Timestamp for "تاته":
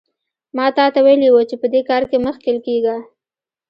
0.77-0.99